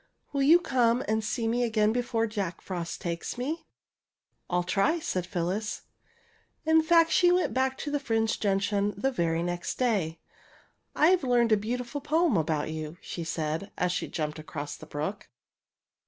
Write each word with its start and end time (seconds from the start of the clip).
Will 0.33 0.41
you 0.41 0.59
come 0.59 1.03
and 1.07 1.23
see 1.23 1.47
me 1.47 1.61
again 1.63 1.93
before 1.93 2.25
Jack 2.25 2.59
Frost 2.59 3.01
takes 3.01 3.37
me?" 3.37 3.67
^^I'U 4.49 4.65
try," 4.65 4.97
said 4.97 5.25
PhyUis. 5.27 5.81
In 6.65 6.81
fact, 6.81 7.11
she 7.11 7.31
went 7.31 7.53
back 7.53 7.77
to 7.77 7.91
the 7.91 7.99
fringed 7.99 8.41
gen 8.41 8.57
tian 8.57 8.95
the 8.99 9.11
very 9.11 9.43
next 9.43 9.77
day. 9.77 10.19
I've 10.95 11.23
learned 11.23 11.51
a 11.51 11.55
beautiful 11.57 12.01
poem 12.01 12.35
about 12.35 12.71
you," 12.71 12.97
she 12.99 13.23
said, 13.23 13.71
as 13.77 13.91
she 13.91 14.09
jmiiped 14.09 14.39
across 14.39 14.75
the 14.75 14.87
brook. 14.87 15.29